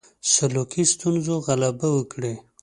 [0.31, 2.33] سلوکي ستونزو غلبه وکړي.